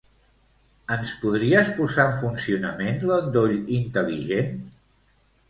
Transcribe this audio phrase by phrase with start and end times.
[0.95, 4.59] Ens podries posar en funcionament l'endoll intel·ligent?